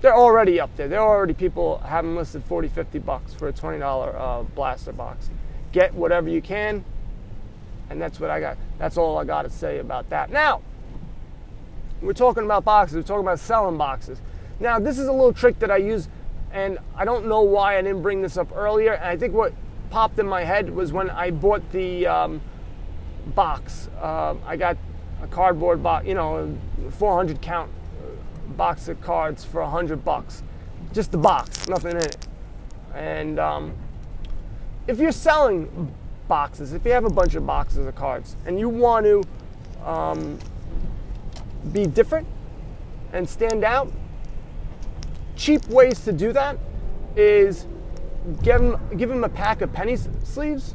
They're 0.00 0.14
already 0.14 0.60
up 0.60 0.74
there. 0.76 0.88
There 0.88 1.00
are 1.00 1.16
already 1.16 1.34
people 1.34 1.78
having 1.78 2.16
listed 2.16 2.44
40, 2.44 2.68
50 2.68 2.98
bucks 2.98 3.32
for 3.32 3.48
a 3.48 3.52
$20 3.52 3.80
uh, 4.14 4.42
blaster 4.42 4.92
box. 4.92 5.30
Get 5.72 5.94
whatever 5.94 6.28
you 6.28 6.42
can, 6.42 6.84
and 7.90 8.00
that's 8.00 8.20
what 8.20 8.30
I 8.30 8.40
got. 8.40 8.56
That's 8.78 8.96
all 8.96 9.18
I 9.18 9.24
got 9.24 9.42
to 9.42 9.50
say 9.50 9.78
about 9.78 10.08
that. 10.10 10.30
Now, 10.30 10.62
we're 12.00 12.12
talking 12.12 12.44
about 12.44 12.64
boxes. 12.64 12.96
We're 12.96 13.02
talking 13.02 13.24
about 13.24 13.38
selling 13.38 13.78
boxes. 13.78 14.20
Now, 14.60 14.78
this 14.78 14.98
is 14.98 15.06
a 15.06 15.12
little 15.12 15.32
trick 15.32 15.58
that 15.60 15.70
I 15.70 15.78
use 15.78 16.08
and 16.54 16.78
I 16.94 17.04
don't 17.04 17.26
know 17.26 17.42
why 17.42 17.76
I 17.76 17.82
didn't 17.82 18.02
bring 18.02 18.22
this 18.22 18.36
up 18.36 18.54
earlier. 18.54 18.92
And 18.92 19.04
I 19.04 19.16
think 19.16 19.34
what 19.34 19.52
popped 19.90 20.18
in 20.20 20.26
my 20.26 20.44
head 20.44 20.70
was 20.70 20.92
when 20.92 21.10
I 21.10 21.32
bought 21.32 21.68
the 21.72 22.06
um, 22.06 22.40
box. 23.34 23.88
Uh, 24.00 24.36
I 24.46 24.56
got 24.56 24.76
a 25.20 25.26
cardboard 25.26 25.82
box, 25.82 26.06
you 26.06 26.14
know, 26.14 26.56
400 26.90 27.42
count 27.42 27.70
box 28.56 28.86
of 28.88 29.00
cards 29.00 29.44
for 29.44 29.62
100 29.62 30.04
bucks. 30.04 30.44
Just 30.92 31.10
the 31.10 31.18
box, 31.18 31.68
nothing 31.68 31.92
in 31.92 31.96
it. 31.96 32.28
And 32.94 33.40
um, 33.40 33.74
if 34.86 35.00
you're 35.00 35.10
selling 35.10 35.92
boxes, 36.28 36.72
if 36.72 36.84
you 36.84 36.92
have 36.92 37.04
a 37.04 37.10
bunch 37.10 37.34
of 37.34 37.46
boxes 37.46 37.86
of 37.86 37.94
cards 37.94 38.36
and 38.46 38.58
you 38.58 38.68
want 38.68 39.06
to 39.06 39.22
um, 39.84 40.38
be 41.72 41.86
different 41.86 42.26
and 43.12 43.28
stand 43.28 43.64
out, 43.64 43.90
cheap 45.36 45.66
ways 45.68 46.04
to 46.04 46.12
do 46.12 46.32
that 46.32 46.58
is 47.16 47.66
give 48.42 48.60
them, 48.60 48.80
give 48.96 49.08
them 49.08 49.24
a 49.24 49.28
pack 49.28 49.60
of 49.60 49.72
penny 49.72 49.96
sleeves, 49.96 50.74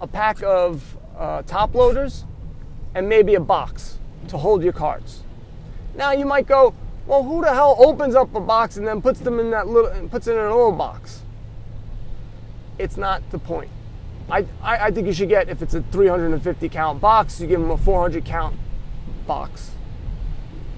a 0.00 0.06
pack 0.06 0.42
of 0.42 0.96
uh, 1.16 1.42
top 1.42 1.74
loaders, 1.74 2.24
and 2.94 3.08
maybe 3.08 3.34
a 3.34 3.40
box 3.40 3.98
to 4.28 4.36
hold 4.36 4.62
your 4.62 4.72
cards. 4.72 5.22
Now 5.94 6.12
you 6.12 6.26
might 6.26 6.46
go, 6.46 6.74
well, 7.06 7.22
who 7.22 7.42
the 7.42 7.52
hell 7.52 7.76
opens 7.78 8.14
up 8.14 8.34
a 8.34 8.40
box 8.40 8.76
and 8.76 8.86
then 8.86 9.02
puts 9.02 9.20
them 9.20 9.40
in 9.40 9.50
that 9.50 9.66
little, 9.66 10.08
puts 10.08 10.26
it 10.26 10.32
in 10.32 10.38
an 10.38 10.52
old 10.52 10.78
box? 10.78 11.22
It's 12.78 12.96
not 12.96 13.22
the 13.30 13.38
point. 13.38 13.70
I, 14.30 14.46
I, 14.62 14.90
think 14.90 15.06
you 15.06 15.12
should 15.12 15.28
get, 15.28 15.48
if 15.48 15.62
it's 15.62 15.74
a 15.74 15.82
350 15.82 16.68
count 16.68 17.00
box, 17.00 17.40
you 17.40 17.46
give 17.46 17.60
them 17.60 17.70
a 17.70 17.76
400 17.76 18.24
count 18.24 18.56
box 19.26 19.72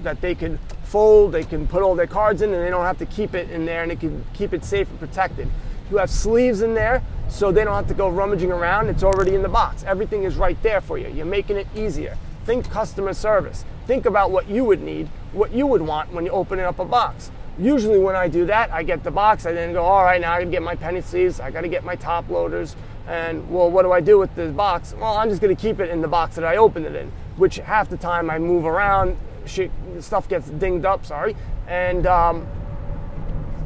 that 0.03 0.21
they 0.21 0.35
can 0.35 0.59
fold, 0.85 1.33
they 1.33 1.45
can 1.45 1.67
put 1.67 1.83
all 1.83 1.95
their 1.95 2.07
cards 2.07 2.43
in, 2.43 2.53
and 2.53 2.63
they 2.63 2.71
don't 2.71 2.85
have 2.85 2.99
to 2.99 3.07
keep 3.07 3.35
it 3.35 3.51
in 3.51 3.67
there, 3.67 3.83
and 3.83 3.91
they 3.91 3.97
can 3.97 4.25
keep 4.35 4.53
it 4.53 4.65
safe 4.65 4.89
and 4.91 4.99
protected. 4.99 5.49
You 5.91 5.99
have 5.99 6.11
sleeves 6.11 6.63
in 6.63 6.75
there, 6.75 7.03
so 7.29 7.51
they 7.51 7.65
don't 7.65 7.75
have 7.75 7.89
to 7.89 7.95
go 7.95 8.09
rummaging 8.09 8.53
around. 8.53 8.89
It's 8.89 9.03
already 9.03 9.35
in 9.35 9.43
the 9.43 9.49
box. 9.49 9.85
Everything 9.85 10.25
is 10.25 10.37
right 10.37 10.61
there 10.63 10.81
for 10.81 10.99
you. 10.99 11.09
You're 11.09 11.27
making 11.27 11.57
it 11.57 11.67
easier. 11.75 12.17
Think 12.45 12.71
customer 12.71 13.13
service. 13.13 13.65
Think 13.87 14.07
about 14.07 14.31
what 14.31 14.49
you 14.49 14.65
would 14.65 14.83
need, 14.83 15.09
what 15.33 15.53
you 15.53 15.67
would 15.67 15.83
want 15.83 16.13
when 16.13 16.25
you 16.25 16.31
open 16.31 16.61
up 16.61 16.79
a 16.79 16.85
box. 16.85 17.31
Usually, 17.59 17.99
when 17.99 18.17
I 18.17 18.29
do 18.29 18.47
that, 18.47 18.71
I 18.73 18.83
get 18.83 19.05
the 19.05 19.11
box. 19.11 19.47
I 19.47 19.53
then 19.53 19.73
go, 19.73 19.83
all 19.83 20.05
right, 20.05 20.21
now 20.21 20.33
I 20.33 20.39
gotta 20.41 20.51
get 20.51 20.63
my 20.63 20.75
penny 20.75 21.01
sleeves. 21.01 21.39
I 21.39 21.51
gotta 21.51 21.69
get 21.69 21.85
my 21.85 21.97
top 21.97 22.29
loaders. 22.29 22.77
And 23.07 23.51
well, 23.51 23.71
what 23.71 23.83
do 23.83 23.93
I 23.93 24.01
do 24.01 24.19
with 24.19 24.35
this 24.35 24.53
box? 24.53 24.95
Well, 24.99 25.17
I'm 25.17 25.29
just 25.29 25.43
gonna 25.43 25.55
keep 25.55 25.81
it 25.81 25.91
in 25.91 26.01
the 26.01 26.09
box 26.09 26.37
that 26.37 26.45
I 26.45 26.57
opened 26.57 26.87
it 26.87 26.95
in. 26.95 27.13
Which 27.37 27.57
half 27.57 27.89
the 27.89 27.97
time 27.97 28.31
I 28.31 28.39
move 28.39 28.65
around, 28.65 29.17
shit, 29.45 29.71
stuff 30.01 30.29
gets 30.29 30.49
dinged 30.49 30.87
up. 30.87 31.05
Sorry, 31.05 31.37
and 31.67 32.07
um, 32.07 32.47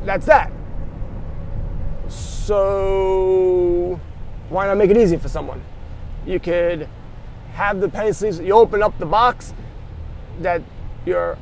that's 0.04 0.26
that. 0.26 0.50
So 2.09 4.00
why 4.49 4.66
not 4.66 4.76
make 4.78 4.90
it 4.90 4.97
easy 4.97 5.16
for 5.16 5.28
someone? 5.28 5.62
You 6.26 6.40
could 6.40 6.88
have 7.52 7.80
the 7.80 7.88
penny 7.88 8.12
sleeves. 8.12 8.40
You 8.40 8.54
open 8.54 8.83
up 8.83 8.99
the 8.99 9.07
box 9.07 9.52
that 10.40 10.62
your 11.04 11.38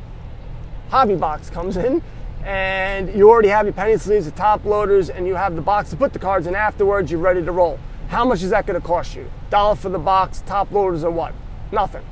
hobby 0.91 1.15
box 1.15 1.51
comes 1.51 1.77
in, 1.77 2.03
and 2.47 3.13
you 3.13 3.29
already 3.29 3.49
have 3.49 3.67
your 3.67 3.73
penny 3.73 3.99
sleeves, 3.99 4.25
the 4.25 4.31
top 4.31 4.65
loaders, 4.65 5.11
and 5.11 5.27
you 5.27 5.35
have 5.35 5.57
the 5.57 5.63
box 5.63 5.91
to 5.91 5.97
put 5.97 6.13
the 6.13 6.19
cards 6.21 6.47
in. 6.47 6.55
Afterwards, 6.55 7.11
you're 7.11 7.21
ready 7.21 7.45
to 7.45 7.51
roll. 7.51 7.81
How 8.09 8.25
much 8.25 8.41
is 8.45 8.51
that 8.51 8.69
to 8.69 8.81
cost 8.81 9.17
you? 9.17 9.29
Dollar 9.51 9.75
for 9.75 9.89
the 9.89 9.99
box, 9.99 10.45
top 10.47 10.71
loaders, 10.71 11.03
or 11.03 11.11
what? 11.11 11.35
Nothing. 11.73 12.05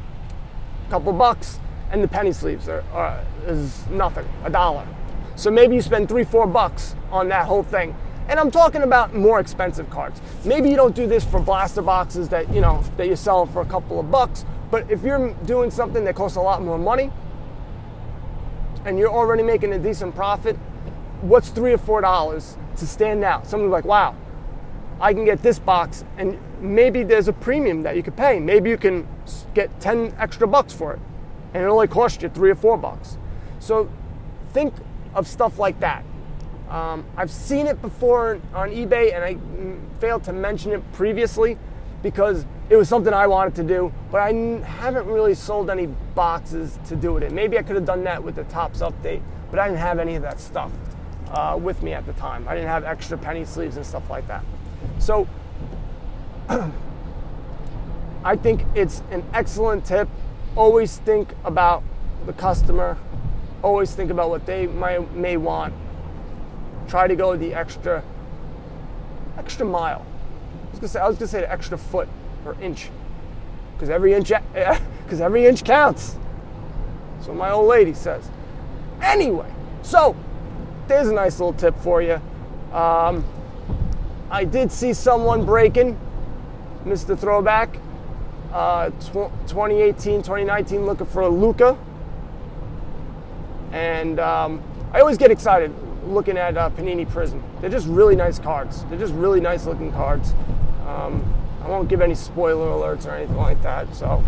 A 0.89 0.91
couple 0.91 1.13
bucks, 1.13 1.61
and 1.93 2.03
the 2.03 2.09
penny 2.09 2.33
sleeves 2.33 2.69
are, 2.69 2.83
are 2.93 3.25
is 3.47 3.87
nothing. 3.87 4.29
A 4.43 4.51
dollar. 4.51 4.85
So 5.37 5.53
maybe 5.53 5.77
you 5.77 5.83
spend 5.83 6.09
three, 6.09 6.25
four 6.25 6.49
bucks 6.49 6.97
on 7.13 7.29
that 7.29 7.47
whole 7.47 7.63
thing. 7.63 7.95
And 8.27 8.41
I'm 8.41 8.51
talking 8.51 8.83
about 8.83 9.15
more 9.15 9.39
expensive 9.39 9.89
cards. 9.89 10.21
Maybe 10.45 10.69
you 10.69 10.75
don't 10.75 10.97
do 10.97 11.07
this 11.07 11.25
for 11.25 11.39
blaster 11.39 11.83
boxes 11.83 12.29
that 12.31 12.53
you 12.53 12.61
know 12.61 12.83
that 12.97 13.07
you 13.07 13.15
sell 13.15 13.47
for 13.47 13.63
a 13.63 13.67
couple 13.67 14.01
of 14.01 14.11
bucks. 14.11 14.45
But 14.73 14.91
if 14.91 15.03
you're 15.03 15.33
doing 15.45 15.71
something 15.71 16.03
that 16.05 16.17
costs 16.17 16.37
a 16.37 16.41
lot 16.41 16.61
more 16.61 16.79
money, 16.79 17.13
and 18.85 18.99
you're 18.99 19.11
already 19.11 19.43
making 19.43 19.73
a 19.73 19.79
decent 19.79 20.15
profit, 20.15 20.57
what's 21.21 21.49
three 21.49 21.73
or 21.73 21.79
four 21.79 22.01
dollars 22.01 22.57
to 22.77 22.87
stand 22.87 23.25
out? 23.25 23.47
Someone's 23.47 23.73
like, 23.73 23.85
wow, 23.85 24.15
I 25.01 25.13
can 25.13 25.25
get 25.25 25.43
this 25.43 25.59
box, 25.59 26.05
and 26.19 26.39
maybe 26.61 27.03
there's 27.03 27.29
a 27.29 27.33
premium 27.33 27.83
that 27.83 27.97
you 27.97 28.03
could 28.03 28.17
pay. 28.17 28.39
Maybe 28.39 28.71
you 28.71 28.77
can 28.77 29.07
get 29.55 29.81
10 29.81 30.15
extra 30.19 30.47
bucks 30.47 30.73
for 30.73 30.95
it, 30.95 31.01
and 31.53 31.63
it 31.63 31.67
only 31.67 31.89
cost 31.89 32.23
you 32.23 32.29
three 32.29 32.51
or 32.51 32.55
four 32.55 32.77
bucks. 32.77 33.19
So 33.59 33.91
think 34.53 34.75
of 35.15 35.27
stuff 35.27 35.59
like 35.59 35.81
that. 35.81 36.05
Um, 36.69 37.05
I've 37.17 37.31
seen 37.31 37.67
it 37.67 37.81
before 37.83 38.41
on 38.55 38.71
eBay, 38.71 39.15
and 39.15 39.25
I 39.25 39.37
failed 40.01 40.25
to 40.25 40.33
mention 40.33 40.73
it 40.73 40.93
previously 40.93 41.59
because 42.05 42.47
it 42.69 42.77
was 42.77 42.89
something 42.89 43.13
I 43.13 43.27
wanted 43.27 43.57
to 43.57 43.65
do, 43.65 43.93
but 44.13 44.21
I 44.21 44.33
haven't 44.61 45.07
really 45.07 45.35
sold 45.35 45.71
any 45.71 45.87
boxes 45.87 46.79
to 46.87 46.95
do 46.95 47.17
it. 47.17 47.33
Maybe 47.33 47.59
I 47.59 47.63
could 47.63 47.77
have 47.77 47.87
done 47.87 48.05
that 48.05 48.23
with 48.23 48.37
the 48.37 48.45
Topps 48.45 48.81
update, 48.81 49.23
but 49.51 49.59
I 49.59 49.67
didn't 49.67 49.81
have 49.81 49.99
any 49.99 50.15
of 50.15 50.23
that 50.23 50.39
stuff 50.39 50.71
uh, 51.31 51.59
with 51.61 51.83
me 51.83 51.95
at 51.95 52.05
the 52.07 52.13
time. 52.13 52.47
I 52.47 52.55
didn't 52.55 52.69
have 52.69 52.85
extra 52.85 53.19
penny 53.19 53.47
sleeves 53.47 53.77
and 53.77 53.85
stuff 53.85 54.09
like 54.11 54.29
that. 54.29 54.45
So 54.99 55.27
I 58.25 58.37
think 58.37 58.65
it's 58.75 59.03
an 59.11 59.25
excellent 59.33 59.87
tip. 59.87 60.09
Always 60.55 60.99
think 60.99 61.35
about 61.45 61.83
the 62.27 62.35
customer. 62.35 62.99
Always 63.63 63.95
think 63.95 64.11
about 64.11 64.29
what 64.29 64.45
they 64.45 64.67
might, 64.67 65.11
may 65.15 65.39
want 65.39 65.75
try 66.89 67.07
to 67.07 67.17
go 67.17 67.37
the 67.37 67.55
extra 67.55 68.03
extra 69.39 69.67
mile. 69.67 70.07
I 70.75 70.81
was 70.81 70.81
gonna 70.81 70.89
say 70.89 71.01
I 71.01 71.09
was 71.09 71.17
gonna 71.19 71.29
say 71.29 71.41
the 71.41 71.53
extra 71.53 71.79
foot 71.79 72.09
or 72.45 72.57
inch, 72.61 72.91
because 73.75 73.91
every 73.91 74.13
inch 74.13 74.33
because 75.05 75.21
every 75.21 75.47
inch 75.47 75.63
counts. 75.63 76.17
So 77.23 77.33
my 77.33 77.51
old 77.51 77.69
lady 77.69 77.95
says. 77.95 78.29
Anyway, 79.01 79.51
so 79.83 80.17
there's 80.89 81.09
a 81.09 81.13
nice 81.13 81.39
little 81.39 81.53
tip 81.53 81.79
for 81.79 82.03
you. 82.03 82.21
Um, 82.73 83.25
I 84.31 84.45
did 84.45 84.73
see 84.73 84.93
someone 84.93 85.47
breaking, 85.47 85.99
Mr. 86.85 87.17
Throwback, 87.17 87.79
uh, 88.53 88.91
2018, 89.47 90.23
2019, 90.23 90.87
looking 90.87 91.07
for 91.07 91.23
a 91.23 91.29
Luka. 91.29 91.79
And 93.71 94.19
um, 94.19 94.61
I 94.93 95.01
always 95.01 95.19
get 95.19 95.31
excited 95.31 95.73
looking 96.07 96.37
at 96.37 96.57
uh, 96.57 96.71
Panini 96.71 97.07
Prizm. 97.07 97.43
They're 97.61 97.71
just 97.71 97.87
really 97.87 98.17
nice 98.17 98.39
cards. 98.39 98.85
They're 98.85 98.99
just 98.99 99.15
really 99.15 99.41
nice 99.41 99.67
looking 99.67 99.93
cards. 99.93 100.33
Um, 100.87 101.35
I 101.63 101.69
won't 101.69 101.89
give 101.89 102.01
any 102.01 102.15
spoiler 102.15 102.69
alerts 102.69 103.07
or 103.07 103.13
anything 103.13 103.37
like 103.37 103.63
that. 103.63 103.95
So 103.95 104.23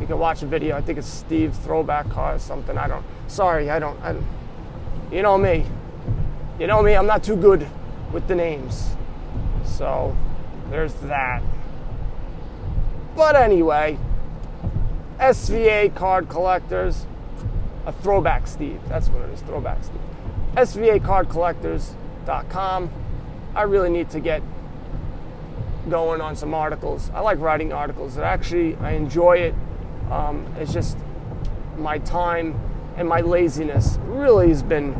you 0.00 0.06
can 0.06 0.18
watch 0.18 0.42
a 0.42 0.46
video. 0.46 0.76
I 0.76 0.80
think 0.80 0.98
it's 0.98 1.08
Steve 1.08 1.54
Throwback 1.54 2.08
card 2.10 2.36
or 2.36 2.38
something. 2.40 2.76
I 2.76 2.88
don't. 2.88 3.04
Sorry, 3.28 3.70
I 3.70 3.78
don't. 3.78 4.00
I, 4.02 4.16
you 5.12 5.22
know 5.22 5.38
me. 5.38 5.66
You 6.58 6.66
know 6.66 6.82
me. 6.82 6.94
I'm 6.94 7.06
not 7.06 7.22
too 7.22 7.36
good 7.36 7.66
with 8.12 8.26
the 8.26 8.34
names. 8.34 8.90
So 9.64 10.16
there's 10.70 10.94
that. 10.94 11.42
But 13.14 13.36
anyway, 13.36 13.98
SVA 15.18 15.94
card 15.94 16.28
collectors. 16.28 17.06
A 17.86 17.92
throwback 17.92 18.46
Steve. 18.46 18.80
That's 18.88 19.08
what 19.08 19.22
it 19.22 19.30
is. 19.30 19.40
Throwback 19.42 19.82
Steve. 19.82 20.00
SVAcardcollectors.com. 20.56 22.90
I 23.54 23.62
really 23.62 23.90
need 23.90 24.10
to 24.10 24.20
get 24.20 24.42
going 25.88 26.20
on 26.20 26.36
some 26.36 26.54
articles. 26.54 27.10
I 27.14 27.20
like 27.20 27.40
writing 27.40 27.72
articles. 27.72 28.16
It 28.16 28.22
actually, 28.22 28.76
I 28.76 28.92
enjoy 28.92 29.38
it. 29.38 29.54
Um, 30.10 30.46
it's 30.58 30.72
just 30.72 30.96
my 31.76 31.98
time 31.98 32.58
and 32.96 33.08
my 33.08 33.20
laziness 33.20 33.98
really 34.02 34.48
has 34.48 34.62
been 34.62 34.94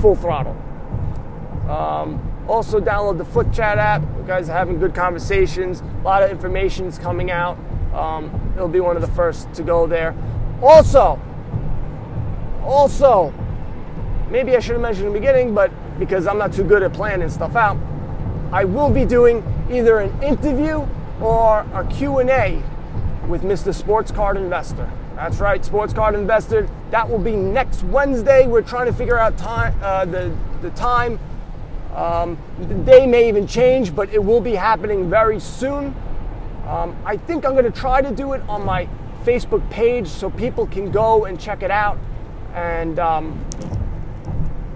full 0.00 0.14
throttle. 0.14 0.56
Um, 1.68 2.28
also, 2.48 2.80
download 2.80 3.18
the 3.18 3.24
Foot 3.24 3.52
Chat 3.52 3.78
app. 3.78 4.02
You 4.02 4.24
guys 4.26 4.48
are 4.48 4.52
having 4.52 4.78
good 4.78 4.94
conversations. 4.94 5.80
A 5.80 6.02
lot 6.02 6.22
of 6.22 6.30
information 6.30 6.86
is 6.86 6.98
coming 6.98 7.30
out. 7.30 7.56
Um, 7.94 8.52
it'll 8.54 8.68
be 8.68 8.80
one 8.80 8.96
of 8.96 9.02
the 9.02 9.12
first 9.12 9.52
to 9.54 9.62
go 9.62 9.86
there. 9.86 10.14
Also, 10.60 11.20
also, 12.64 13.32
maybe 14.32 14.56
I 14.56 14.60
should 14.60 14.72
have 14.72 14.80
mentioned 14.80 15.06
in 15.06 15.12
the 15.12 15.18
beginning, 15.20 15.54
but 15.54 15.70
because 15.98 16.26
I'm 16.26 16.38
not 16.38 16.54
too 16.54 16.64
good 16.64 16.82
at 16.82 16.94
planning 16.94 17.28
stuff 17.28 17.54
out, 17.54 17.76
I 18.50 18.64
will 18.64 18.90
be 18.90 19.04
doing 19.04 19.44
either 19.70 19.98
an 19.98 20.22
interview 20.22 20.86
or 21.20 21.60
a 21.74 21.86
Q&A 21.90 22.62
with 23.28 23.42
Mr. 23.42 23.74
Sports 23.74 24.10
Card 24.10 24.38
Investor. 24.38 24.90
That's 25.14 25.38
right, 25.38 25.62
Sports 25.62 25.92
Card 25.92 26.14
Investor. 26.14 26.68
That 26.90 27.08
will 27.08 27.18
be 27.18 27.36
next 27.36 27.84
Wednesday. 27.84 28.46
We're 28.46 28.62
trying 28.62 28.86
to 28.86 28.92
figure 28.92 29.18
out 29.18 29.36
time, 29.36 29.78
uh, 29.82 30.06
the, 30.06 30.34
the 30.62 30.70
time. 30.70 31.18
Um, 31.94 32.38
the 32.58 32.74
day 32.74 33.06
may 33.06 33.28
even 33.28 33.46
change, 33.46 33.94
but 33.94 34.08
it 34.14 34.24
will 34.24 34.40
be 34.40 34.54
happening 34.54 35.10
very 35.10 35.38
soon. 35.38 35.94
Um, 36.66 36.96
I 37.04 37.18
think 37.18 37.44
I'm 37.44 37.52
going 37.52 37.70
to 37.70 37.70
try 37.70 38.00
to 38.00 38.10
do 38.10 38.32
it 38.32 38.40
on 38.48 38.64
my 38.64 38.88
Facebook 39.24 39.68
page 39.70 40.08
so 40.08 40.30
people 40.30 40.66
can 40.66 40.90
go 40.90 41.26
and 41.26 41.38
check 41.38 41.62
it 41.62 41.70
out. 41.70 41.98
And 42.54 42.98
um, 42.98 43.44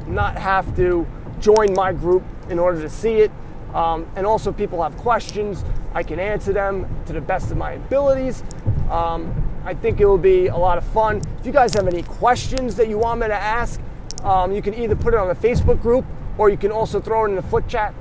not 0.07 0.37
have 0.39 0.75
to 0.77 1.07
join 1.41 1.73
my 1.75 1.93
group 1.93 2.23
in 2.49 2.59
order 2.59 2.81
to 2.81 2.89
see 2.91 3.17
it. 3.17 3.31
Um, 3.75 4.07
and 4.17 4.27
also, 4.27 4.53
people 4.53 4.83
have 4.83 4.97
questions. 4.97 5.65
I 5.93 6.03
can 6.03 6.19
answer 6.19 6.53
them 6.53 6.89
to 7.07 7.13
the 7.13 7.21
best 7.21 7.51
of 7.51 7.57
my 7.57 7.73
abilities. 7.73 8.43
Um, 8.91 9.47
I 9.65 9.75
think 9.75 10.01
it 10.01 10.07
will 10.07 10.17
be 10.17 10.47
a 10.47 10.57
lot 10.57 10.79
of 10.79 10.85
fun. 10.85 11.21
If 11.41 11.47
you 11.47 11.53
guys 11.53 11.75
have 11.75 11.89
any 11.89 12.03
questions 12.03 12.77
that 12.77 12.89
you 12.89 12.99
want 12.99 13.21
me 13.21 13.27
to 13.27 13.35
ask, 13.35 13.81
um, 14.23 14.53
you 14.53 14.63
can 14.63 14.75
either 14.75 14.95
put 14.95 15.13
it 15.13 15.19
on 15.19 15.29
the 15.29 15.35
Facebook 15.35 15.83
group 15.83 16.05
or 16.39 16.51
you 16.51 16.57
can 16.57 16.71
also 16.71 17.01
throw 17.01 17.25
it 17.25 17.31
in 17.31 17.35
the 17.35 17.43
foot 17.43 17.67
chat. 17.69 17.95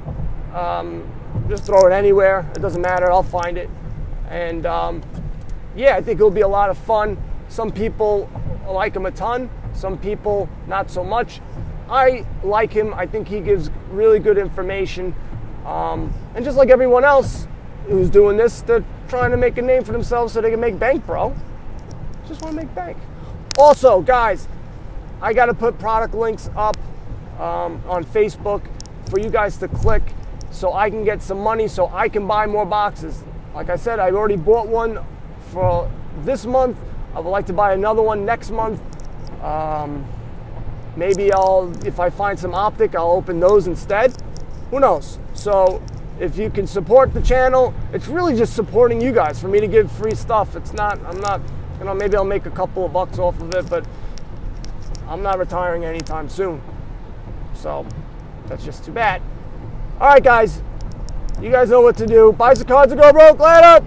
Um, 0.54 1.12
just 1.50 1.66
throw 1.66 1.88
it 1.88 1.92
anywhere. 1.92 2.50
It 2.56 2.62
doesn't 2.62 2.82
matter. 2.82 3.12
I'll 3.12 3.24
find 3.24 3.58
it. 3.58 3.70
And 4.30 4.66
um, 4.66 5.02
yeah, 5.76 5.96
I 5.96 6.02
think 6.02 6.20
it'll 6.20 6.32
be 6.32 6.42
a 6.42 6.48
lot 6.48 6.70
of 6.70 6.78
fun. 6.78 7.18
Some 7.50 7.72
people 7.72 8.30
like 8.68 8.94
them 8.94 9.06
a 9.06 9.12
ton. 9.12 9.50
Some 9.74 9.98
people 9.98 10.50
not 10.68 10.90
so 10.90 11.04
much. 11.04 11.42
I 11.90 12.26
like 12.44 12.72
him. 12.72 12.94
I 12.94 13.06
think 13.06 13.28
he 13.28 13.40
gives 13.40 13.70
really 13.90 14.20
good 14.20 14.38
information. 14.38 15.16
Um, 15.66 16.14
and 16.36 16.44
just 16.44 16.58
like 16.58 16.70
everyone 16.70 17.04
else 17.04 17.48
who's 17.88 18.10
doing 18.10 18.38
this, 18.38 18.62
they're 18.62 18.84
trying 19.08 19.32
to 19.32 19.38
make 19.38 19.58
a 19.58 19.62
name 19.62 19.84
for 19.84 19.92
themselves 19.92 20.34
so 20.34 20.42
they 20.42 20.52
can 20.52 20.60
make 20.60 20.80
bank, 20.80 21.06
bro. 21.06 21.36
Just 22.28 22.42
want 22.42 22.56
to 22.56 22.62
make 22.64 22.74
bank. 22.74 22.98
Also, 23.58 24.02
guys, 24.02 24.48
I 25.22 25.34
got 25.34 25.46
to 25.46 25.54
put 25.54 25.78
product 25.80 26.14
links 26.14 26.50
up 26.56 26.78
um, 27.40 27.82
on 27.88 28.04
Facebook 28.04 28.64
for 29.10 29.20
you 29.20 29.30
guys 29.30 29.58
to 29.58 29.68
click 29.68 30.04
so 30.52 30.74
I 30.74 30.90
can 30.90 31.04
get 31.04 31.22
some 31.22 31.40
money 31.40 31.68
so 31.68 31.88
I 31.94 32.10
can 32.10 32.26
buy 32.28 32.48
more 32.48 32.66
boxes. 32.66 33.24
Like 33.54 33.70
I 33.70 33.76
said, 33.76 34.00
I 34.00 34.12
already 34.12 34.36
bought 34.36 34.68
one 34.68 35.00
for 35.52 35.90
this 36.24 36.46
month. 36.46 36.78
I 37.14 37.20
would 37.20 37.30
like 37.30 37.46
to 37.48 37.54
buy 37.54 37.74
another 37.74 38.02
one 38.02 38.26
next 38.26 38.52
month. 38.52 38.82
Um, 39.44 40.06
Maybe 40.96 41.32
I'll, 41.32 41.72
if 41.86 42.00
I 42.00 42.10
find 42.10 42.40
some 42.40 42.54
optic, 42.54 42.96
I'll 42.96 43.12
open 43.12 43.40
those 43.40 43.68
instead. 43.68 44.16
Who 44.72 44.80
knows? 44.80 45.20
So 45.34 45.82
if 46.20 46.38
you 46.38 46.50
can 46.50 46.68
support 46.68 47.14
the 47.14 47.22
channel, 47.22 47.74
it's 47.92 48.08
really 48.08 48.36
just 48.36 48.56
supporting 48.56 49.02
you 49.02 49.12
guys 49.12 49.40
for 49.40 49.48
me 49.48 49.60
to 49.60 49.68
give 49.68 49.92
free 49.92 50.16
stuff. 50.16 50.56
It's 50.56 50.74
not, 50.74 51.04
I'm 51.06 51.20
not, 51.20 51.42
you 51.80 51.86
know, 51.86 51.94
maybe 51.94 52.16
I'll 52.16 52.24
make 52.24 52.46
a 52.46 52.52
couple 52.52 52.86
of 52.86 52.94
bucks 52.94 53.20
off 53.20 53.40
of 53.42 53.54
it, 53.54 53.70
but 53.70 53.86
I'm 55.08 55.22
not 55.22 55.38
retiring 55.38 55.84
anytime 55.84 56.30
soon. 56.30 56.62
So 57.54 57.86
that's 58.48 58.64
just 58.64 58.86
too 58.86 58.92
bad. 58.92 59.22
All 60.00 60.08
right, 60.08 60.24
guys, 60.24 60.62
you 61.42 61.52
guys 61.52 61.70
know 61.70 61.82
what 61.82 61.98
to 61.98 62.08
do. 62.08 62.32
Buy 62.32 62.54
some 62.54 62.68
cards 62.68 62.92
and 62.92 63.02
go 63.02 63.12
broke. 63.12 63.40
Later. 63.40 63.86